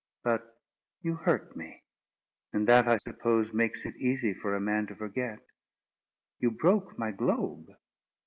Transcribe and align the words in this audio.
But 0.23 0.57
you 1.03 1.13
hurt 1.13 1.55
me, 1.55 1.83
and 2.51 2.67
that, 2.67 2.87
I 2.87 2.97
suppose, 2.97 3.53
makes 3.53 3.85
it 3.85 3.95
easy 3.97 4.33
for 4.33 4.55
a 4.55 4.59
man 4.59 4.87
to 4.87 4.95
forget. 4.95 5.45
You 6.39 6.49
broke 6.49 6.97
my 6.97 7.11
globe. 7.11 7.67